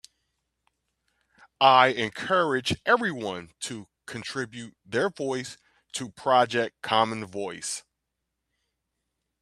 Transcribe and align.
I 1.59 1.89
encourage 1.89 2.81
everyone 2.87 3.51
to 3.65 3.87
contribute 4.07 4.75
their 4.83 5.11
voice 5.11 5.59
to 5.93 6.09
Project 6.09 6.81
Common 6.81 7.23
Voice. 7.27 7.83